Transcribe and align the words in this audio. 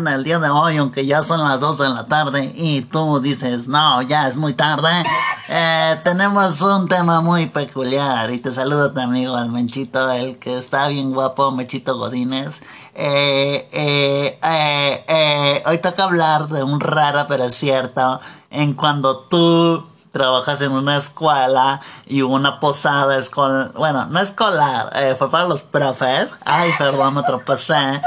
en 0.00 0.08
el 0.08 0.24
día 0.24 0.38
de 0.38 0.50
hoy, 0.50 0.76
aunque 0.76 1.06
ya 1.06 1.22
son 1.22 1.40
las 1.40 1.60
12 1.60 1.82
de 1.82 1.88
la 1.90 2.06
tarde 2.06 2.52
y 2.54 2.82
tú 2.82 3.20
dices, 3.20 3.68
no, 3.68 4.02
ya 4.02 4.28
es 4.28 4.36
muy 4.36 4.54
tarde, 4.54 5.02
eh, 5.48 6.00
tenemos 6.04 6.60
un 6.60 6.88
tema 6.88 7.20
muy 7.20 7.46
peculiar 7.46 8.30
y 8.30 8.38
te 8.38 8.52
saludo 8.52 8.92
tu 8.92 9.00
amigo 9.00 9.38
el 9.38 9.50
Menchito, 9.50 10.10
el 10.10 10.38
que 10.38 10.58
está 10.58 10.88
bien 10.88 11.12
guapo, 11.12 11.50
Mechito 11.50 11.96
Godínez. 11.96 12.60
Eh, 13.00 13.68
eh, 13.70 14.38
eh, 14.42 15.62
hoy 15.66 15.78
toca 15.78 16.02
hablar 16.02 16.48
de 16.48 16.64
un 16.64 16.80
raro 16.80 17.26
pero 17.28 17.48
cierto 17.48 18.20
en 18.50 18.74
cuando 18.74 19.20
tú 19.20 19.86
trabajas 20.10 20.60
en 20.62 20.72
una 20.72 20.96
escuela 20.96 21.80
y 22.06 22.22
una 22.22 22.58
posada 22.58 23.16
escolar, 23.16 23.70
bueno, 23.74 24.06
no 24.06 24.18
escolar, 24.18 24.90
fue 25.16 25.30
para 25.30 25.46
los 25.46 25.62
profes. 25.62 26.28
Ay, 26.44 26.72
perdón, 26.76 27.14
me 27.14 27.22
tropecé. 27.22 28.02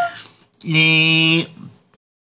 Y, 0.63 1.47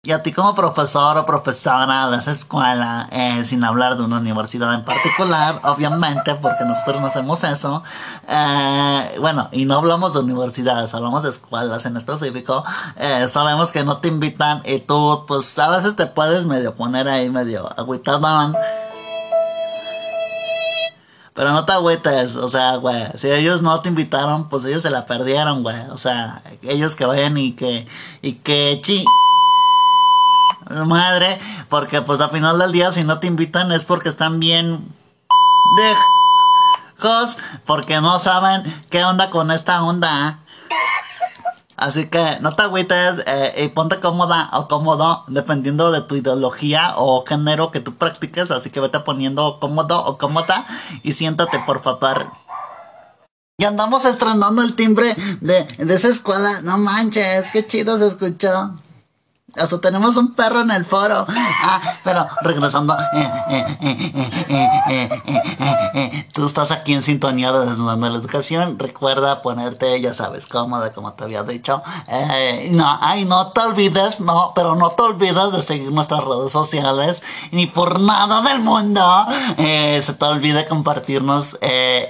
y 0.08 0.14
a 0.14 0.24
ti 0.24 0.32
como 0.32 0.56
profesor 0.56 1.18
o 1.18 1.26
profesora 1.26 2.10
de 2.10 2.16
esa 2.16 2.32
escuela, 2.32 3.10
eh, 3.12 3.44
sin 3.44 3.62
hablar 3.66 3.98
de 3.98 4.04
una 4.04 4.20
universidad 4.20 4.74
en 4.74 4.86
particular, 4.86 5.56
obviamente, 5.64 6.34
porque 6.36 6.64
nosotros 6.64 7.02
no 7.02 7.08
hacemos 7.08 7.44
eso, 7.44 7.84
eh, 8.26 9.18
bueno, 9.20 9.50
y 9.52 9.66
no 9.66 9.76
hablamos 9.76 10.14
de 10.14 10.20
universidades, 10.20 10.94
hablamos 10.94 11.24
de 11.24 11.32
escuelas 11.32 11.86
en 11.86 11.98
específico, 11.98 12.64
eh, 12.96 13.28
sabemos 13.28 13.74
que 13.74 13.84
no 13.84 13.98
te 13.98 14.08
invitan 14.08 14.62
y 14.64 14.80
tú, 14.80 15.26
pues 15.28 15.60
a 15.60 15.68
veces 15.72 15.98
te 15.98 16.06
puedes 16.06 16.46
medio 16.46 16.74
poner 16.74 17.10
ahí 17.10 17.30
medio 17.30 17.68
agüitadón. 17.78 18.56
Pero 21.34 21.52
no 21.52 21.66
te 21.66 21.74
agüites, 21.74 22.38
o 22.38 22.48
sea, 22.48 22.78
güey, 22.78 23.08
si 23.16 23.30
ellos 23.30 23.62
no 23.62 23.82
te 23.82 23.90
invitaron, 23.90 24.48
pues 24.48 24.64
ellos 24.64 24.84
se 24.84 24.90
la 24.90 25.06
perdieron, 25.06 25.64
güey. 25.64 25.82
O 25.92 25.98
sea, 25.98 26.42
ellos 26.64 26.96
que 26.96 27.06
vayan 27.06 27.38
y 27.38 27.52
que, 27.52 27.86
y 28.22 28.36
que 28.36 28.80
chi... 28.82 29.04
Madre, 30.86 31.40
porque 31.70 32.02
pues 32.02 32.20
al 32.22 32.30
final 32.30 32.60
del 32.60 32.72
día 32.72 32.92
si 32.92 33.04
no 33.04 33.20
te 33.20 33.28
invitan 33.28 33.72
es 33.72 33.86
porque 33.86 34.10
están 34.10 34.40
bien... 34.40 34.94
De... 35.78 35.96
porque 37.66 38.02
no 38.02 38.20
saben 38.20 38.64
qué 38.90 39.04
onda 39.04 39.30
con 39.30 39.52
esta 39.52 39.84
onda. 39.84 40.40
Así 41.78 42.08
que 42.08 42.40
no 42.42 42.54
te 42.54 42.64
agüites 42.64 43.22
eh, 43.28 43.66
y 43.66 43.68
ponte 43.70 44.00
cómoda 44.00 44.50
o 44.54 44.68
cómodo 44.68 45.24
dependiendo 45.28 45.92
de 45.92 46.02
tu 46.02 46.16
ideología 46.16 46.94
o 46.98 47.24
género 47.24 47.70
que 47.70 47.80
tú 47.80 47.94
practiques. 47.96 48.50
Así 48.50 48.72
que 48.72 48.80
vete 48.80 49.00
poniendo 49.02 49.60
cómodo 49.60 50.04
o 50.04 50.18
cómoda 50.18 50.66
y 51.04 51.12
siéntate 51.12 51.60
por 51.60 51.84
favor. 51.84 52.32
Y 53.60 53.66
andamos 53.66 54.06
estrenando 54.06 54.64
el 54.64 54.76
timbre 54.76 55.16
de, 55.40 55.66
de 55.78 55.94
esa 55.94 56.08
escuela. 56.08 56.62
No 56.62 56.80
manches, 56.80 57.50
qué 57.52 57.66
chido 57.66 57.98
se 58.00 58.08
escuchó. 58.08 58.80
Hasta 59.56 59.80
tenemos 59.80 60.18
un 60.18 60.34
perro 60.34 60.62
en 60.62 60.72
el 60.72 60.84
foro. 60.86 61.26
Ah, 61.70 61.82
pero 62.04 62.28
regresando. 62.42 62.96
Eh, 63.14 63.32
eh, 63.50 65.10
eh, 65.96 66.28
Tú 66.34 66.46
estás 66.46 66.72
aquí 66.72 66.94
en 66.94 67.02
sintonía 67.02 67.52
de 67.52 67.66
Desnudando 67.66 68.10
la 68.10 68.18
Educación. 68.18 68.78
Recuerda 68.78 69.42
ponerte, 69.42 70.00
ya 70.02 70.14
sabes, 70.14 70.48
cómoda, 70.48 70.92
como 70.92 71.14
te 71.14 71.24
había 71.24 71.44
dicho. 71.44 71.82
no, 72.72 72.98
ay, 73.02 73.26
no 73.26 73.48
te 73.52 73.62
olvides, 73.62 74.20
no, 74.20 74.52
pero 74.54 74.76
no 74.76 74.92
te 74.92 75.04
olvides 75.04 75.52
de 75.52 75.62
seguir 75.62 75.92
nuestras 75.92 76.24
redes 76.24 76.52
sociales. 76.52 77.24
Ni 77.52 77.68
por 77.68 78.00
nada 78.00 78.42
del 78.42 78.60
mundo 78.60 79.28
se 79.58 80.14
te 80.14 80.26
olvide 80.26 80.66
compartirnos 80.68 81.58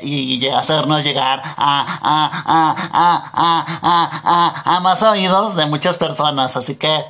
y, 0.01 0.43
y, 0.43 0.47
hacernos 0.49 1.03
llegar 1.03 1.41
a, 1.45 1.85
a, 2.01 2.25
a, 2.45 2.75
a, 2.91 3.65
a, 3.83 4.63
a, 4.65 4.75
a 4.75 4.79
más 4.81 5.01
oídos 5.03 5.55
de 5.55 5.65
muchas 5.67 5.97
personas. 5.97 6.57
Así 6.57 6.75
que. 6.75 7.05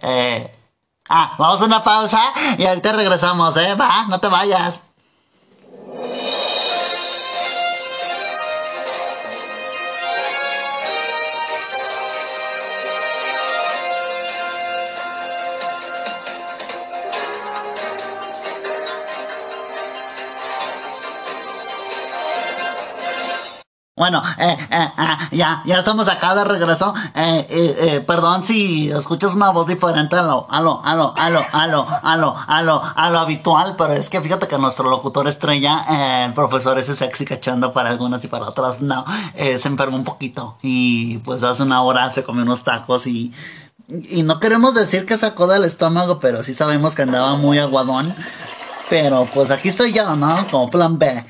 Eh, 0.00 0.54
ah, 1.08 1.34
vamos 1.38 1.62
a 1.62 1.64
una 1.64 1.82
pausa 1.82 2.32
y 2.56 2.66
ahorita 2.66 2.92
regresamos, 2.92 3.56
¿eh? 3.56 3.74
Va, 3.74 4.06
no 4.08 4.20
te 4.20 4.28
vayas. 4.28 4.82
Bueno, 23.98 24.22
eh, 24.38 24.56
eh, 24.70 24.88
ah, 24.96 25.28
ya, 25.32 25.62
ya 25.66 25.78
estamos 25.78 26.08
acá 26.08 26.34
de 26.36 26.44
regreso. 26.44 26.94
Eh, 27.16 27.46
eh, 27.50 27.76
eh, 27.80 28.00
perdón 28.00 28.44
si 28.44 28.90
escuchas 28.90 29.34
una 29.34 29.50
voz 29.50 29.66
diferente 29.66 30.14
a 30.16 30.22
lo, 30.22 30.46
a 30.48 30.60
lo, 30.60 30.80
a 30.84 30.94
lo, 30.94 31.14
a 31.16 31.28
lo, 31.30 31.44
a 31.52 31.66
lo, 31.66 31.86
a 31.88 32.16
lo, 32.16 32.36
a 32.46 32.62
lo, 32.62 32.82
a 32.94 33.10
lo 33.10 33.18
habitual, 33.18 33.74
pero 33.76 33.94
es 33.94 34.08
que 34.08 34.20
fíjate 34.20 34.46
que 34.46 34.56
nuestro 34.56 34.88
locutor 34.88 35.26
estrella, 35.26 35.84
eh, 35.90 36.24
el 36.26 36.32
profesor 36.32 36.78
ese 36.78 36.94
sexy 36.94 37.24
cachando 37.24 37.72
para 37.72 37.90
algunas 37.90 38.22
y 38.24 38.28
para 38.28 38.46
otras, 38.46 38.80
no, 38.80 39.04
eh, 39.34 39.58
se 39.58 39.66
enfermó 39.66 39.96
un 39.96 40.04
poquito 40.04 40.56
y 40.62 41.18
pues 41.18 41.42
hace 41.42 41.64
una 41.64 41.82
hora 41.82 42.08
se 42.10 42.22
comió 42.22 42.44
unos 42.44 42.62
tacos 42.62 43.06
y 43.08 43.32
y 43.90 44.22
no 44.22 44.38
queremos 44.38 44.74
decir 44.74 45.06
que 45.06 45.16
sacó 45.16 45.46
del 45.46 45.64
estómago, 45.64 46.20
pero 46.20 46.42
sí 46.42 46.52
sabemos 46.52 46.94
que 46.94 47.02
andaba 47.02 47.36
muy 47.36 47.58
aguadón. 47.58 48.14
Pero 48.90 49.26
pues 49.34 49.50
aquí 49.50 49.68
estoy 49.68 49.92
yo, 49.92 50.14
¿no? 50.16 50.46
Como 50.50 50.68
plan 50.70 50.98
B. 50.98 51.24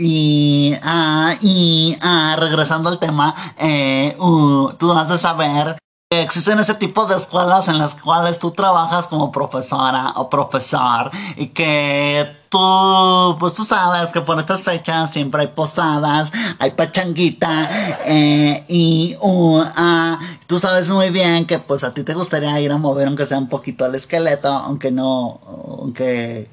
Y, 0.00 0.76
ah, 0.84 1.34
y 1.40 1.98
ah, 2.00 2.36
regresando 2.38 2.88
al 2.88 3.00
tema, 3.00 3.34
eh, 3.58 4.16
uh, 4.20 4.72
tú 4.78 4.92
has 4.92 5.08
de 5.08 5.18
saber 5.18 5.76
que 6.08 6.22
existen 6.22 6.60
ese 6.60 6.74
tipo 6.74 7.04
de 7.06 7.16
escuelas 7.16 7.66
en 7.66 7.78
las 7.78 7.96
cuales 7.96 8.38
tú 8.38 8.52
trabajas 8.52 9.08
como 9.08 9.32
profesora 9.32 10.12
o 10.14 10.30
profesor 10.30 11.10
y 11.36 11.48
que 11.48 12.30
tú, 12.48 13.36
pues 13.40 13.54
tú 13.54 13.64
sabes 13.64 14.12
que 14.12 14.20
por 14.20 14.38
estas 14.38 14.62
fechas 14.62 15.10
siempre 15.10 15.42
hay 15.42 15.48
posadas, 15.48 16.30
hay 16.60 16.70
pachanguita 16.70 17.68
eh, 18.06 18.64
y 18.68 19.16
uh, 19.20 19.64
ah, 19.74 20.20
tú 20.46 20.60
sabes 20.60 20.88
muy 20.90 21.10
bien 21.10 21.44
que 21.44 21.58
pues 21.58 21.82
a 21.82 21.92
ti 21.92 22.04
te 22.04 22.14
gustaría 22.14 22.60
ir 22.60 22.70
a 22.70 22.78
mover 22.78 23.08
aunque 23.08 23.26
sea 23.26 23.38
un 23.38 23.48
poquito 23.48 23.84
el 23.84 23.96
esqueleto, 23.96 24.48
aunque 24.48 24.92
no, 24.92 25.40
aunque, 25.80 26.48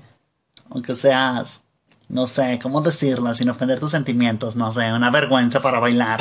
aunque 0.72 0.96
seas 0.96 1.62
no 2.10 2.28
sé 2.28 2.60
cómo 2.62 2.82
decirlo 2.82 3.34
sin 3.34 3.50
ofender 3.50 3.80
tus 3.80 3.92
sentimientos, 3.92 4.56
no 4.56 4.72
sé, 4.72 4.94
una 4.94 5.10
vergüenza 5.10 5.62
para 5.62 5.80
bailar. 5.80 6.20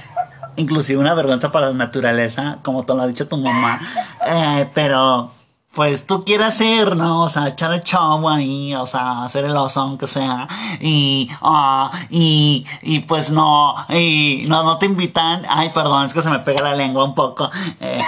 Inclusive 0.56 0.98
una 0.98 1.14
vergüenza 1.14 1.52
para 1.52 1.68
la 1.68 1.74
naturaleza, 1.74 2.58
como 2.62 2.84
te 2.84 2.94
lo 2.94 3.02
ha 3.02 3.06
dicho 3.06 3.28
tu 3.28 3.36
mamá. 3.36 3.80
Eh, 4.26 4.68
pero, 4.74 5.30
pues 5.72 6.06
tú 6.06 6.24
quieres 6.24 6.60
ir, 6.60 6.96
¿no? 6.96 7.22
O 7.22 7.28
sea, 7.28 7.46
echar 7.46 7.72
el 7.72 7.84
show 7.84 8.28
ahí, 8.28 8.74
o 8.74 8.84
sea, 8.84 9.22
hacer 9.22 9.44
el 9.44 9.56
oso, 9.56 9.80
aunque 9.80 10.08
sea. 10.08 10.48
Y, 10.80 11.30
ah, 11.40 11.92
y, 12.10 12.66
y 12.82 13.00
pues 13.00 13.30
no, 13.30 13.76
y 13.88 14.46
no, 14.48 14.64
no 14.64 14.78
te 14.78 14.86
invitan. 14.86 15.44
Ay, 15.48 15.70
perdón, 15.72 16.06
es 16.06 16.14
que 16.14 16.22
se 16.22 16.30
me 16.30 16.40
pega 16.40 16.62
la 16.62 16.74
lengua 16.74 17.04
un 17.04 17.14
poco. 17.14 17.48
Eh, 17.80 18.00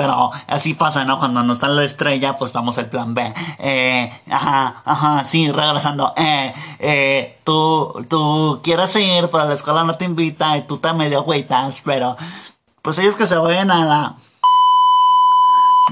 pero 0.00 0.30
así 0.46 0.72
pasa, 0.72 1.04
¿no? 1.04 1.18
Cuando 1.18 1.42
no 1.42 1.52
está 1.52 1.68
la 1.68 1.84
estrella, 1.84 2.38
pues 2.38 2.54
vamos 2.54 2.78
al 2.78 2.88
plan 2.88 3.12
B. 3.12 3.34
Eh, 3.58 4.10
ajá, 4.30 4.80
ajá, 4.86 5.26
sí, 5.26 5.52
regresando. 5.52 6.14
Eh, 6.16 6.54
eh, 6.78 7.38
tú, 7.44 8.06
tú 8.08 8.60
quieres 8.62 8.96
ir, 8.96 9.28
pero 9.30 9.46
la 9.46 9.52
escuela 9.52 9.84
no 9.84 9.96
te 9.96 10.06
invita 10.06 10.56
y 10.56 10.62
tú 10.62 10.78
te 10.78 10.90
medio 10.94 11.18
agüitas, 11.18 11.82
pero 11.84 12.16
pues 12.80 12.96
ellos 12.96 13.14
que 13.14 13.26
se 13.26 13.36
vayan 13.36 13.70
a 13.70 13.84
la... 13.84 14.14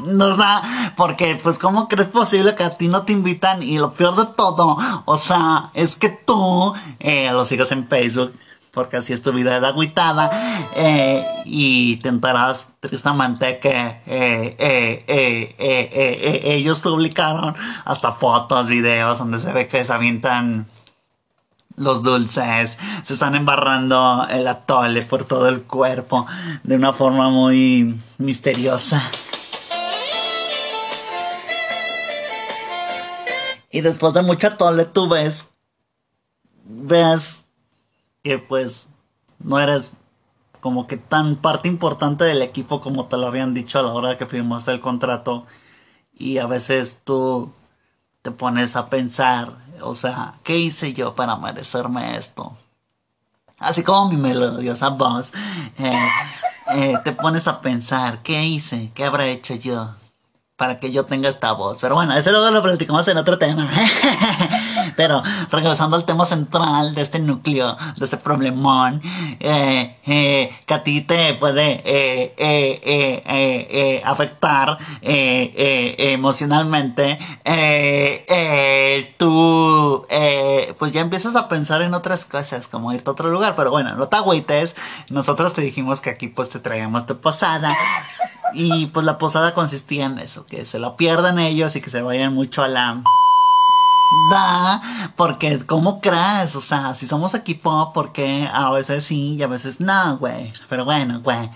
No 0.05 0.38
da, 0.38 0.62
porque 0.97 1.38
pues 1.43 1.59
cómo 1.59 1.87
crees 1.87 2.09
posible 2.09 2.55
que 2.55 2.65
a 2.65 2.79
ti 2.79 2.88
no 2.88 3.03
te 3.03 3.12
invitan 3.12 3.62
y 3.62 3.77
lo 3.77 3.93
peor 3.93 4.17
de 4.17 4.25
todo, 4.25 4.79
o 5.05 5.19
sea, 5.19 5.71
es 5.75 5.97
que 5.97 6.09
tú 6.09 6.73
eh, 6.99 7.31
lo 7.31 7.44
sigas 7.44 7.73
en 7.73 7.87
Facebook 7.88 8.33
porque 8.73 8.99
así 8.99 9.12
es 9.12 9.23
tu 9.23 9.32
vida 9.32 9.59
de 9.61 9.67
agüitada 9.67 10.31
eh, 10.75 11.25
y 11.44 11.97
te 11.97 12.09
enterarás 12.09 12.69
tristemente 12.81 13.59
que 13.59 14.00
eh, 14.06 15.56
eh, 15.59 16.41
ellos 16.44 16.81
publicaron 16.81 17.55
hasta 17.85 18.12
fotos, 18.12 18.69
videos 18.69 19.19
donde 19.19 19.38
se 19.38 19.53
ve 19.53 19.69
que 19.69 19.85
se 19.85 19.93
avientan 19.93 20.67
los 21.76 22.03
dulces, 22.03 22.76
se 23.05 23.15
están 23.15 23.35
embarrando 23.35 24.26
el 24.29 24.47
atole 24.49 25.03
por 25.03 25.25
todo 25.25 25.49
el 25.49 25.62
cuerpo 25.62 26.26
de 26.62 26.76
una 26.76 26.93
forma 26.93 27.31
muy 27.31 28.00
misteriosa. 28.19 29.03
Y 33.71 33.81
después 33.81 34.14
de 34.14 34.23
mucho 34.23 34.49
atole 34.49 34.87
tú 34.87 35.09
ves, 35.09 35.47
ves 36.64 37.44
que 38.23 38.38
pues 38.38 38.88
no 39.38 39.59
eres 39.59 39.91
como 40.61 40.87
que 40.87 40.97
tan 40.97 41.37
parte 41.37 41.69
importante 41.69 42.25
del 42.25 42.43
equipo 42.43 42.81
como 42.81 43.06
te 43.06 43.17
lo 43.17 43.26
habían 43.26 43.55
dicho 43.55 43.79
a 43.79 43.82
la 43.82 43.93
hora 43.93 44.19
que 44.19 44.26
firmaste 44.26 44.73
el 44.73 44.81
contrato 44.81 45.47
y 46.12 46.38
a 46.38 46.47
veces 46.47 47.00
tú 47.05 47.53
te 48.23 48.31
pones 48.32 48.75
a 48.76 48.91
pensar, 48.91 49.55
o 49.81 49.94
sea, 49.94 50.35
¿qué 50.43 50.59
hice 50.59 50.93
yo 50.93 51.15
para 51.15 51.37
merecerme 51.37 52.17
esto? 52.17 52.56
Así 53.59 53.82
como 53.82 54.11
mi 54.11 54.17
melodiosa 54.17 54.88
voz. 54.88 55.32
Eh, 55.79 55.93
eh, 56.75 56.94
te 57.05 57.12
pones 57.12 57.49
a 57.49 57.61
pensar, 57.61 58.23
¿qué 58.23 58.44
hice? 58.44 58.91
¿Qué 58.94 59.05
habrá 59.05 59.26
hecho 59.26 59.55
yo? 59.55 59.94
Para 60.56 60.79
que 60.81 60.93
yo 60.93 61.06
tenga 61.06 61.29
esta 61.29 61.53
voz. 61.53 61.79
Pero 61.81 61.94
bueno, 61.94 62.14
eso 62.17 62.31
luego 62.31 62.50
lo 62.50 62.62
platicamos 62.62 63.06
en 63.09 63.17
otro 63.17 63.38
tema. 63.38 63.69
Pero 64.99 65.23
regresando 65.49 65.97
al 65.97 66.05
tema 66.05 66.27
central 66.27 66.93
de 66.93 67.03
este 67.03 67.21
núcleo, 67.21 67.77
de 67.97 68.05
este 68.05 68.17
problemón, 68.17 69.00
eh, 69.39 69.97
eh, 70.05 70.59
que 70.67 70.75
a 70.75 70.83
ti 70.83 71.03
te 71.03 71.35
puede 71.35 71.85
afectar 74.05 74.77
emocionalmente, 75.00 77.17
tú 79.19 80.05
pues 80.77 80.93
ya 80.93 81.00
empiezas 81.00 81.37
a 81.37 81.49
pensar 81.49 81.83
en 81.83 81.95
otras 81.95 82.25
cosas, 82.25 82.67
como 82.67 82.93
irte 82.93 83.09
a 83.09 83.12
otro 83.12 83.31
lugar. 83.31 83.55
Pero 83.55 83.71
bueno, 83.71 83.95
no 83.95 84.09
te 84.09 84.17
agüites. 84.17 84.75
Nosotros 85.11 85.55
te 85.55 85.62
dijimos 85.62 86.00
que 86.00 86.11
aquí 86.11 86.27
pues 86.27 86.49
te 86.49 86.59
traíamos 86.59 87.06
tu 87.06 87.21
posada. 87.21 87.71
Y 88.53 88.87
pues 88.87 89.06
la 89.06 89.19
posada 89.19 89.55
consistía 89.55 90.06
en 90.06 90.19
eso, 90.19 90.45
que 90.45 90.65
se 90.65 90.81
lo 90.81 90.97
pierdan 90.97 91.39
ellos 91.39 91.77
y 91.77 91.81
que 91.81 91.91
se 91.91 92.03
vayan 92.03 92.35
mucho 92.35 92.65
a 92.65 92.69
la 92.69 93.00
da, 94.31 94.83
porque 95.17 95.59
¿cómo 95.67 96.01
crees? 96.01 96.57
O 96.57 96.61
sea, 96.61 96.95
si 96.95 97.07
somos 97.07 97.35
equipo, 97.35 97.93
porque 97.93 98.49
a 98.53 98.71
veces 98.71 99.05
sí 99.05 99.35
y 99.35 99.43
a 99.43 99.47
veces 99.47 99.81
no, 99.81 100.19
güey. 100.19 100.53
Pero 100.69 100.85
bueno, 100.85 101.21
güey. 101.21 101.51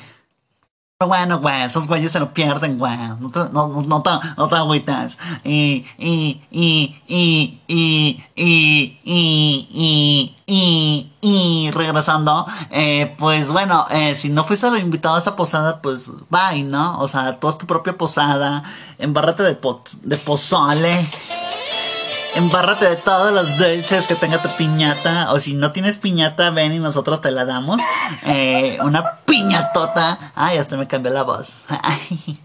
Pero 0.99 1.09
bueno, 1.09 1.41
güey, 1.41 1.63
esos 1.63 1.89
güeyes 1.89 2.13
se 2.13 2.21
lo 2.21 2.33
pierden, 2.33 2.79
güey. 2.79 2.97
No 3.19 3.29
te, 3.31 3.41
no, 3.53 3.67
no, 3.83 4.03
no 4.37 4.49
te 4.49 4.57
agüitas. 4.57 5.19
Y, 5.43 5.85
y, 5.99 6.43
y, 6.51 7.03
y, 7.09 7.61
y, 7.67 8.23
y, 8.37 9.01
y, 9.05 10.37
y, 10.47 11.13
y, 11.21 11.71
regresando, 11.73 12.47
eh, 12.71 13.17
pues 13.19 13.51
bueno, 13.51 13.87
eh, 13.91 14.15
si 14.15 14.29
no 14.29 14.45
fuiste 14.45 14.69
invitado 14.79 15.17
a 15.17 15.19
esa 15.19 15.35
posada, 15.35 15.83
pues 15.83 16.09
bye, 16.31 16.63
¿no? 16.63 17.01
O 17.01 17.09
sea, 17.09 17.41
tú 17.41 17.49
haz 17.49 17.59
tu 17.59 17.67
propia 17.67 17.99
posada, 17.99 18.63
embárrate 18.99 19.43
de, 19.43 19.57
pot, 19.57 19.91
de 20.03 20.17
pozole. 20.19 21.05
Embárrate 22.35 22.89
de 22.89 22.97
todos 22.97 23.33
los 23.33 23.59
dulces 23.59 24.07
que 24.07 24.15
tenga 24.15 24.41
tu 24.41 24.49
piñata. 24.57 25.33
O 25.33 25.39
si 25.39 25.55
no 25.55 25.73
tienes 25.73 25.99
piñata, 25.99 26.51
ven 26.51 26.73
y 26.73 26.79
nosotros 26.79 27.21
te 27.21 27.31
la 27.31 27.45
damos. 27.45 27.81
Eh, 28.27 28.79
una 28.83 29.19
piñatota. 29.25 30.33
Ay, 30.35 30.59
hasta 30.59 30.77
me 30.77 30.87
cambió 30.87 31.13
la 31.13 31.23
voz. 31.23 31.55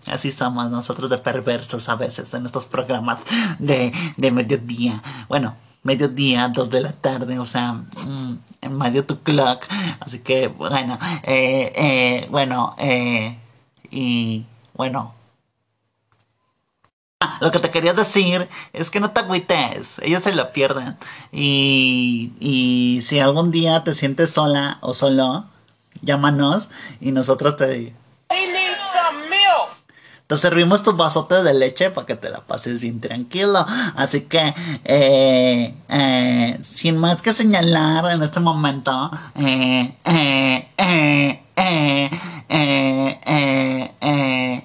así 0.07 0.31
somos 0.31 0.69
nosotros 0.69 1.09
de 1.09 1.17
perversos 1.17 1.87
a 1.89 1.95
veces 1.95 2.33
en 2.33 2.45
estos 2.45 2.65
programas 2.65 3.19
de, 3.59 3.93
de 4.17 4.31
mediodía. 4.31 5.01
Bueno, 5.29 5.55
mediodía, 5.83 6.49
dos 6.49 6.69
de 6.69 6.81
la 6.81 6.91
tarde, 6.91 7.39
o 7.39 7.45
sea, 7.45 7.73
mm, 7.73 8.37
en 8.61 8.77
medio 8.77 9.05
tu 9.05 9.21
clock. 9.21 9.65
Así 9.99 10.19
que, 10.19 10.47
bueno, 10.47 10.99
eh, 11.23 11.71
eh, 11.75 12.27
bueno, 12.29 12.75
eh, 12.77 13.37
y 13.89 14.45
bueno, 14.73 15.13
lo 17.41 17.51
que 17.51 17.59
te 17.59 17.71
quería 17.71 17.93
decir 17.93 18.47
es 18.73 18.89
que 18.89 18.99
no 18.99 19.11
te 19.11 19.21
agüites, 19.21 19.99
ellos 20.01 20.23
se 20.23 20.33
lo 20.33 20.51
pierden. 20.51 20.97
Y, 21.31 22.31
y 22.39 23.01
si 23.01 23.19
algún 23.19 23.51
día 23.51 23.83
te 23.83 23.93
sientes 23.93 24.31
sola 24.31 24.77
o 24.81 24.93
solo, 24.93 25.45
llámanos 26.01 26.69
y 27.01 27.11
nosotros 27.11 27.57
te... 27.57 27.93
Te 30.27 30.35
servimos 30.35 30.83
tu 30.83 30.91
vasote 30.91 31.41
de 31.41 31.53
leche 31.53 31.89
para 31.89 32.05
que 32.05 32.17
te 32.17 32.29
la 32.29 32.41
pases 32.41 32.81
bien 32.81 32.99
tranquilo. 32.99 33.65
Así 33.95 34.23
que, 34.23 34.53
eh, 34.83 35.73
eh, 35.87 36.59
sin 36.61 36.97
más 36.97 37.21
que 37.21 37.31
señalar 37.31 38.11
en 38.11 38.21
este 38.21 38.41
momento, 38.41 39.09
eh, 39.35 39.95
eh, 40.03 40.69
eh, 40.77 41.41
eh, 41.55 42.09
eh, 42.49 43.19
eh, 43.25 43.91
eh 44.01 44.63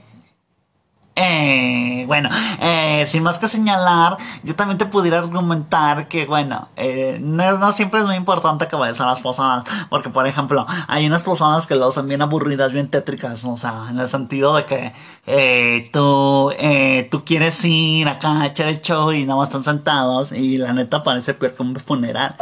eh, 1.14 2.04
bueno, 2.06 2.30
eh, 2.60 3.04
sin 3.06 3.22
más 3.22 3.38
que 3.38 3.48
señalar, 3.48 4.16
yo 4.42 4.54
también 4.54 4.78
te 4.78 4.86
pudiera 4.86 5.18
argumentar 5.18 6.08
que, 6.08 6.26
bueno, 6.26 6.68
eh, 6.76 7.18
no, 7.20 7.72
siempre 7.72 8.00
es 8.00 8.06
muy 8.06 8.16
importante 8.16 8.66
que 8.66 8.76
vayas 8.76 9.00
a 9.00 9.06
las 9.06 9.20
posadas, 9.20 9.64
porque, 9.90 10.08
por 10.08 10.26
ejemplo, 10.26 10.66
hay 10.88 11.06
unas 11.06 11.22
posadas 11.22 11.66
que 11.66 11.74
luego 11.74 11.92
son 11.92 12.08
bien 12.08 12.22
aburridas, 12.22 12.72
bien 12.72 12.88
tétricas, 12.88 13.44
o 13.44 13.56
sea, 13.56 13.88
en 13.90 13.98
el 13.98 14.08
sentido 14.08 14.56
de 14.56 14.64
que 14.64 14.92
eh, 15.26 15.90
tú, 15.92 16.50
eh, 16.58 17.08
tú 17.10 17.24
quieres 17.24 17.62
ir 17.64 18.08
acá 18.08 18.40
a 18.40 18.46
echar 18.46 18.68
el 18.68 18.80
show 18.80 19.12
y 19.12 19.24
nada 19.24 19.38
más 19.38 19.48
están 19.48 19.64
sentados 19.64 20.32
y 20.32 20.56
la 20.56 20.72
neta 20.72 21.02
parece 21.02 21.34
peor 21.34 21.54
que 21.54 21.62
un 21.62 21.76
funeral. 21.76 22.36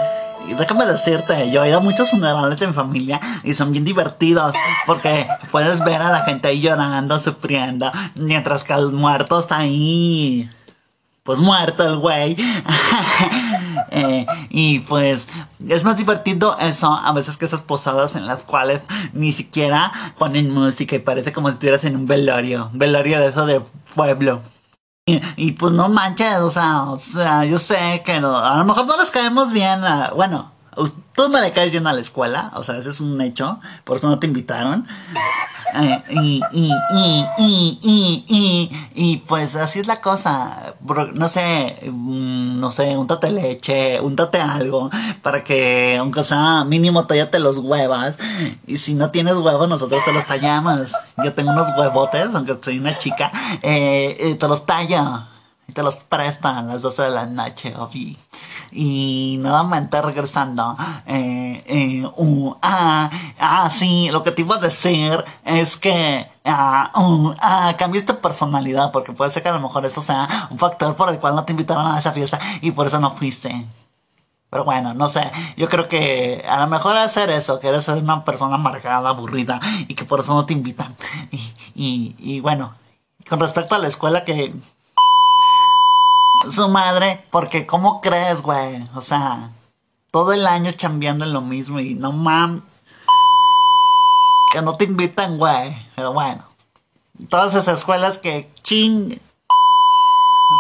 Y 0.49 0.55
déjame 0.55 0.87
decirte, 0.87 1.51
yo 1.51 1.63
he 1.63 1.69
ido 1.69 1.79
a 1.79 1.81
muchos 1.81 2.11
funerales 2.11 2.61
en 2.63 2.75
familia 2.75 3.21
y 3.45 3.53
son 3.53 3.73
bien 3.73 3.85
divertidos 3.85 4.55
porque 4.87 5.27
puedes 5.51 5.85
ver 5.85 6.03
a 6.03 6.11
la 6.11 6.21
gente 6.21 6.49
ahí 6.49 6.61
llorando, 6.61 7.19
sufriendo, 7.21 7.93
mientras 8.17 8.65
que 8.65 8.73
el 8.73 8.93
muerto 8.93 9.39
está 9.39 9.59
ahí. 9.59 10.51
Pues 11.23 11.39
muerto 11.39 11.87
el 11.87 11.99
güey. 11.99 12.37
Eh, 13.93 14.25
y 14.51 14.81
pues 14.81 15.27
es 15.69 15.83
más 15.83 15.97
divertido 15.97 16.57
eso 16.61 16.93
a 16.93 17.13
veces 17.13 17.37
que 17.37 17.45
esas 17.45 17.63
posadas 17.63 18.15
en 18.15 18.25
las 18.25 18.43
cuales 18.43 18.83
ni 19.13 19.33
siquiera 19.33 19.91
ponen 20.17 20.55
música 20.55 20.95
y 20.95 21.01
parece 21.01 21.33
como 21.33 21.49
si 21.49 21.55
estuvieras 21.55 21.85
en 21.85 21.97
un 21.97 22.07
velorio. 22.07 22.71
Velorio 22.73 23.19
de 23.19 23.29
eso 23.29 23.47
de 23.47 23.61
pueblo. 23.97 24.43
Y, 25.07 25.53
pues 25.53 25.73
no 25.73 25.89
manches, 25.89 26.39
o 26.39 26.51
sea, 26.51 26.83
o 26.85 26.97
sea, 26.97 27.45
yo 27.45 27.59
sé 27.59 28.03
que 28.05 28.13
a 28.13 28.21
lo 28.21 28.65
mejor 28.65 28.87
no 28.87 28.97
les 28.97 29.11
caemos 29.11 29.53
bien, 29.53 29.81
bueno, 30.15 30.53
tú 31.15 31.29
no 31.29 31.41
le 31.41 31.53
caes 31.53 31.73
bien 31.73 31.87
a 31.87 31.93
la 31.93 32.01
escuela, 32.01 32.53
o 32.55 32.63
sea, 32.63 32.77
ese 32.79 32.91
es 32.91 33.01
un 33.01 33.21
hecho, 33.21 33.59
por 33.85 33.97
eso 33.97 34.09
no 34.09 34.19
te 34.19 34.27
invitaron. 34.29 34.87
Eh, 35.75 36.03
y, 36.11 36.43
y, 36.53 36.73
y, 37.39 38.25
y, 38.27 38.71
y, 38.95 39.17
pues 39.19 39.57
así 39.57 39.79
es 39.79 39.87
la 39.87 40.01
cosa. 40.01 40.75
No 41.15 41.29
sé, 41.29 41.79
mm, 41.91 42.61
no 42.61 42.71
sé, 42.71 42.97
untate 42.97 43.31
leche, 43.31 44.01
untate 44.01 44.41
algo 44.41 44.91
para 45.23 45.45
que, 45.45 45.97
aunque 45.99 46.23
sea 46.23 46.65
mínimo, 46.65 47.07
tallate 47.07 47.39
los 47.39 47.59
huevas. 47.59 48.17
Y 48.67 48.79
si 48.79 48.95
no 48.95 49.11
tienes 49.11 49.37
huevos, 49.37 49.69
nosotros 49.69 50.05
te 50.05 50.13
los 50.13 50.25
tallamos. 50.27 50.93
Yo 51.25 51.33
tengo 51.35 51.53
unos 51.53 51.69
huevotes, 51.77 52.29
aunque 52.35 52.59
soy 52.61 52.79
una 52.79 52.97
chica, 52.99 53.31
eh 53.63 54.37
te 54.39 54.49
los 54.49 54.67
tallo. 54.67 55.27
Y 55.69 55.73
te 55.73 55.85
los 55.85 55.97
prestan 55.97 56.69
a 56.69 56.73
las 56.73 56.83
12 56.83 57.03
de 57.03 57.11
la 57.11 57.27
noche, 57.27 57.75
obvio. 57.77 58.17
Y 58.73 59.39
nuevamente 59.41 60.01
regresando. 60.01 60.77
Eh, 61.07 61.63
eh, 61.67 62.11
uh, 62.17 62.55
ah, 62.63 63.69
sí, 63.71 64.09
lo 64.11 64.23
que 64.23 64.31
te 64.31 64.43
iba 64.43 64.57
a 64.57 64.61
decir 64.61 65.25
es 65.45 65.77
que 65.77 66.29
ah, 66.45 66.93
uh, 66.97 67.35
ah, 67.41 67.75
cambiaste 67.79 68.15
personalidad, 68.15 68.93
porque 68.93 69.13
puede 69.13 69.31
ser 69.31 69.43
que 69.43 69.49
a 69.49 69.53
lo 69.53 69.61
mejor 69.61 69.85
eso 69.87 70.01
sea 70.01 70.49
un 70.51 70.59
factor 70.59 70.97
por 70.97 71.09
el 71.09 71.19
cual 71.19 71.35
no 71.35 71.45
te 71.45 71.53
invitaron 71.53 71.87
a 71.87 71.99
esa 71.99 72.13
fiesta 72.13 72.39
y 72.61 72.71
por 72.71 72.87
eso 72.87 73.01
no 73.01 73.13
fuiste. 73.13 73.67
Pero 74.51 74.65
bueno, 74.65 74.95
no 74.95 75.07
sé, 75.09 75.31
yo 75.57 75.69
creo 75.69 75.89
que 75.89 76.45
a 76.49 76.61
lo 76.61 76.67
mejor 76.67 76.97
hacer 76.97 77.31
eso, 77.31 77.61
que 77.61 77.69
eres 77.69 77.87
una 77.87 78.25
persona 78.25 78.57
amargada, 78.57 79.09
aburrida 79.09 79.61
y 79.87 79.95
que 79.95 80.05
por 80.05 80.21
eso 80.21 80.35
no 80.35 80.45
te 80.45 80.53
invitan. 80.55 80.97
Y, 81.73 82.17
y 82.19 82.41
bueno, 82.41 82.75
con 83.29 83.39
respecto 83.41 83.75
a 83.75 83.79
la 83.79 83.87
escuela 83.87 84.25
que 84.25 84.53
su 86.49 86.69
madre, 86.69 87.25
porque 87.31 87.67
¿cómo 87.67 88.01
crees, 88.01 88.41
güey? 88.43 88.83
O 88.95 89.01
sea, 89.01 89.51
todo 90.11 90.33
el 90.33 90.47
año 90.47 90.73
chambeando 90.73 91.25
en 91.25 91.33
lo 91.33 91.41
mismo 91.41 91.81
y 91.81 91.95
no 91.95 92.13
mames. 92.13 92.63
Que 94.53 94.63
no 94.63 94.75
te 94.77 94.85
invitan, 94.85 95.39
güey. 95.39 95.77
Pero 95.95 96.13
bueno. 96.13 96.45
Todas 97.29 97.55
esas 97.55 97.79
escuelas 97.79 98.19
que 98.19 98.51
ching. 98.63 99.21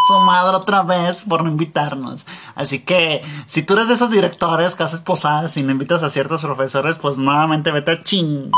Su 0.06 0.18
madre 0.20 0.56
otra 0.56 0.82
vez 0.82 1.25
por 1.25 1.42
no 1.42 1.50
invitarnos. 1.50 2.25
Así 2.54 2.80
que, 2.80 3.22
si 3.46 3.62
tú 3.62 3.75
eres 3.75 3.88
de 3.88 3.94
esos 3.94 4.10
directores 4.10 4.76
que 4.76 4.84
haces 4.84 5.00
posadas 5.00 5.56
y 5.56 5.62
no 5.62 5.72
invitas 5.72 6.02
a 6.02 6.10
ciertos 6.10 6.42
profesores, 6.42 6.96
pues 6.96 7.18
nuevamente 7.18 7.72
vete 7.72 7.92
a 7.92 8.02
ching 8.04 8.52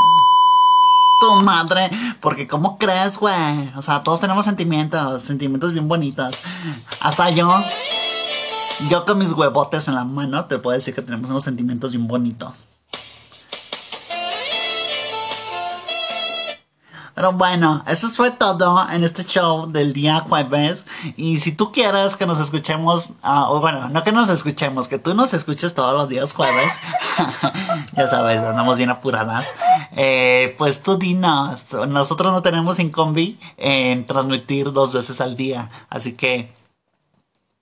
tu 1.23 1.33
madre. 1.41 1.89
Porque, 2.19 2.47
¿cómo 2.47 2.77
crees, 2.77 3.17
güey? 3.17 3.71
O 3.75 3.81
sea, 3.81 4.03
todos 4.03 4.19
tenemos 4.19 4.45
sentimientos, 4.45 5.23
sentimientos 5.23 5.71
bien 5.71 5.87
bonitos. 5.87 6.43
Hasta 7.01 7.29
yo, 7.29 7.49
yo 8.89 9.05
con 9.05 9.19
mis 9.19 9.31
huevotes 9.31 9.87
en 9.87 9.95
la 9.95 10.03
mano, 10.03 10.45
te 10.45 10.57
puedo 10.59 10.75
decir 10.77 10.93
que 10.93 11.01
tenemos 11.01 11.29
unos 11.29 11.43
sentimientos 11.45 11.91
bien 11.91 12.07
bonitos. 12.07 12.53
Pero 17.15 17.31
bueno, 17.33 17.83
eso 17.87 18.09
fue 18.09 18.31
todo 18.31 18.89
en 18.89 19.03
este 19.03 19.23
show 19.23 19.71
del 19.71 19.93
día 19.93 20.21
jueves. 20.21 20.85
Y 21.15 21.39
si 21.39 21.51
tú 21.51 21.71
quieres 21.71 22.15
que 22.15 22.25
nos 22.25 22.39
escuchemos, 22.39 23.11
uh, 23.23 23.49
o 23.49 23.59
bueno, 23.59 23.87
no 23.89 24.03
que 24.03 24.11
nos 24.11 24.29
escuchemos, 24.29 24.87
que 24.87 24.97
tú 24.97 25.13
nos 25.13 25.33
escuches 25.35 25.75
todos 25.75 25.93
los 25.93 26.09
días 26.09 26.33
jueves, 26.33 26.73
ya 27.95 28.07
sabes, 28.07 28.39
andamos 28.39 28.77
bien 28.77 28.89
apuradas. 28.89 29.45
Eh, 29.95 30.55
pues 30.57 30.81
tú 30.81 30.97
dinos, 30.97 31.61
nosotros 31.87 32.31
no 32.31 32.41
tenemos 32.41 32.79
incombi 32.79 33.39
en 33.57 34.05
transmitir 34.05 34.71
dos 34.71 34.91
veces 34.91 35.21
al 35.21 35.35
día. 35.35 35.69
Así 35.89 36.13
que 36.13 36.51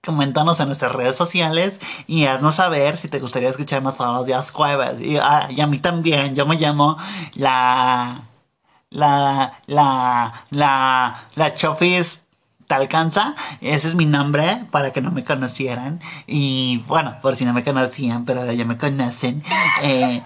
coméntanos 0.04 0.58
en 0.60 0.66
nuestras 0.66 0.92
redes 0.92 1.16
sociales 1.16 1.78
y 2.06 2.24
haznos 2.26 2.56
saber 2.56 2.96
si 2.96 3.08
te 3.08 3.20
gustaría 3.20 3.48
escucharnos 3.50 3.96
todos 3.96 4.16
los 4.16 4.26
días 4.26 4.50
jueves. 4.50 5.00
Y, 5.00 5.16
ah, 5.16 5.48
y 5.50 5.60
a 5.60 5.66
mí 5.66 5.78
también, 5.78 6.34
yo 6.34 6.46
me 6.46 6.56
llamo 6.56 6.96
la 7.34 8.24
la, 8.92 9.54
la, 9.66 10.44
la, 10.50 11.24
la 11.34 11.54
Chofis 11.54 12.20
te 12.66 12.74
alcanza. 12.74 13.34
Ese 13.60 13.88
es 13.88 13.94
mi 13.94 14.06
nombre 14.06 14.64
para 14.70 14.92
que 14.92 15.00
no 15.00 15.10
me 15.10 15.24
conocieran. 15.24 16.00
Y 16.26 16.82
bueno, 16.86 17.16
por 17.22 17.36
si 17.36 17.44
no 17.44 17.52
me 17.52 17.64
conocían, 17.64 18.24
pero 18.24 18.40
ahora 18.40 18.54
ya 18.54 18.64
me 18.64 18.78
conocen. 18.78 19.42
Eh, 19.82 20.22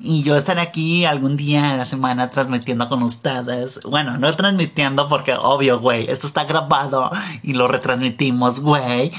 y 0.00 0.22
yo 0.22 0.36
estaré 0.36 0.62
aquí 0.62 1.04
algún 1.04 1.36
día 1.36 1.72
de 1.72 1.76
la 1.78 1.84
semana 1.84 2.30
transmitiendo 2.30 2.88
con 2.88 3.02
ustedes. 3.02 3.80
Bueno, 3.84 4.16
no 4.18 4.34
transmitiendo 4.34 5.08
porque 5.08 5.34
obvio, 5.34 5.78
güey, 5.78 6.10
esto 6.10 6.26
está 6.26 6.44
grabado 6.44 7.10
y 7.42 7.52
lo 7.52 7.68
retransmitimos, 7.68 8.60
güey 8.60 9.12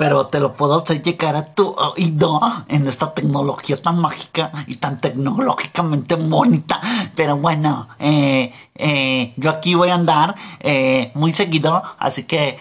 pero 0.00 0.28
te 0.28 0.40
lo 0.40 0.54
puedo 0.54 0.76
hacer 0.76 1.02
llegar 1.02 1.36
a 1.36 1.52
tu 1.52 1.74
oído 1.76 2.40
en 2.68 2.88
esta 2.88 3.12
tecnología 3.12 3.76
tan 3.76 4.00
mágica 4.00 4.50
y 4.66 4.76
tan 4.76 4.98
tecnológicamente 4.98 6.14
bonita. 6.14 6.80
Pero 7.14 7.36
bueno, 7.36 7.86
eh, 7.98 8.50
eh, 8.76 9.34
yo 9.36 9.50
aquí 9.50 9.74
voy 9.74 9.90
a 9.90 9.96
andar 9.96 10.36
eh, 10.60 11.10
muy 11.12 11.34
seguido, 11.34 11.82
así 11.98 12.24
que 12.24 12.58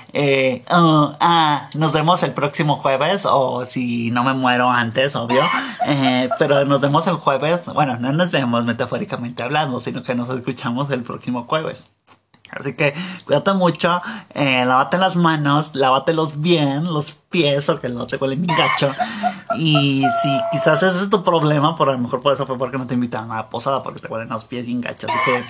uh, 0.70 1.16
ah, 1.22 1.70
nos 1.76 1.94
vemos 1.94 2.22
el 2.24 2.34
próximo 2.34 2.76
jueves 2.76 3.26
o 3.26 3.66
si 3.66 4.12
no 4.12 4.26
me 4.26 4.34
muero 4.34 4.70
antes, 4.70 5.16
obvio. 5.16 5.42
pero 6.40 6.66
nos 6.66 6.82
vemos 6.82 7.08
el 7.08 7.16
jueves, 7.16 7.62
bueno, 7.74 7.96
no 7.96 8.12
nos 8.12 8.32
vemos 8.32 8.66
metafóricamente 8.66 9.44
hablando, 9.44 9.80
sino 9.80 10.04
que 10.04 10.14
nos 10.14 10.30
escuchamos 10.30 10.92
el 10.92 11.04
próximo 11.04 11.46
jueves. 11.46 11.86
Así 12.52 12.74
que 12.74 12.94
cuídate 13.26 13.54
mucho, 13.54 14.02
eh, 14.34 14.66
lávate 14.66 14.98
las 14.98 15.16
manos, 15.16 15.76
lávatelos 15.76 16.42
bien, 16.42 16.86
los 16.86 17.12
pies, 17.30 17.66
porque 17.66 17.90
no 17.90 18.08
te 18.08 18.18
huele 18.18 18.36
mi 18.36 18.48
gacho. 18.48 18.94
Y 19.56 20.04
si 20.22 20.30
quizás 20.52 20.82
ese 20.84 21.04
es 21.04 21.10
tu 21.10 21.24
problema, 21.24 21.76
por 21.76 21.90
a 21.90 21.94
lo 21.94 22.00
mejor 22.00 22.22
por 22.22 22.34
eso 22.34 22.46
fue 22.46 22.58
porque 22.58 22.78
no 22.78 22.88
te 22.88 22.94
invitaron 22.96 23.32
a 23.32 23.38
la 23.38 23.50
posada, 23.50 23.84
porque 23.84 24.00
te 24.00 24.08
huelen 24.08 24.30
los 24.30 24.46
pies 24.46 24.66
bien 24.66 24.82
gachos. 24.82 25.12
Así 25.12 25.32
que 25.32 25.44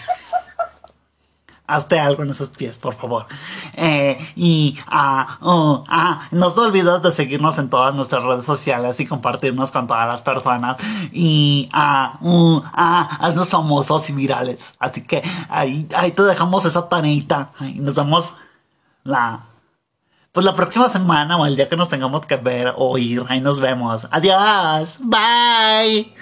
hazte 1.69 1.99
algo 1.99 2.23
en 2.23 2.31
esos 2.31 2.49
pies, 2.49 2.77
por 2.77 2.95
favor. 2.95 3.27
Eh, 3.79 4.17
y 4.35 4.77
ah, 4.87 5.37
oh, 5.41 5.85
ah, 5.87 6.27
no 6.31 6.51
te 6.51 6.59
olvides 6.59 7.01
de 7.01 7.11
seguirnos 7.11 7.57
en 7.57 7.69
todas 7.69 7.95
nuestras 7.95 8.23
redes 8.23 8.45
sociales 8.45 8.99
y 8.99 9.05
compartirnos 9.05 9.71
con 9.71 9.87
todas 9.87 10.07
las 10.07 10.21
personas. 10.21 10.77
Y 11.11 11.69
ah, 11.71 12.17
uh, 12.21 12.61
ah, 12.73 13.17
haznos 13.21 13.49
famosos 13.49 14.09
y 14.09 14.13
virales. 14.13 14.73
Así 14.79 15.01
que 15.01 15.23
ahí, 15.49 15.87
ahí 15.95 16.11
te 16.11 16.23
dejamos 16.23 16.65
esa 16.65 16.89
tareita. 16.89 17.51
Y 17.61 17.79
nos 17.79 17.95
vemos 17.95 18.33
la. 19.03 19.45
Pues 20.31 20.45
la 20.45 20.53
próxima 20.53 20.89
semana 20.89 21.37
o 21.37 21.45
el 21.45 21.55
día 21.55 21.67
que 21.67 21.75
nos 21.75 21.89
tengamos 21.89 22.25
que 22.25 22.35
ver 22.35 22.73
o 22.77 22.97
ir. 22.97 23.23
Ahí 23.29 23.41
nos 23.41 23.59
vemos. 23.59 24.07
Adiós. 24.11 24.99
Bye. 24.99 26.13